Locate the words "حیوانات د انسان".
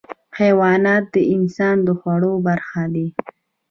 0.39-1.75